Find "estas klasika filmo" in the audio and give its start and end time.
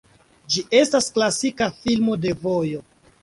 0.77-2.15